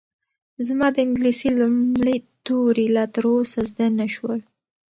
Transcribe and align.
زما 0.67 0.87
د 0.95 0.97
انګلیسي 1.05 1.49
لومړي 1.59 2.17
توري 2.45 2.87
لا 2.95 3.03
تر 3.13 3.23
اوسه 3.33 3.59
زده 3.69 3.87
نه 3.99 4.07
شول. 4.15 4.39